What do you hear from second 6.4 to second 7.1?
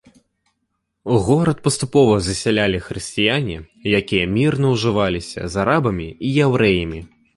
яўрэямі.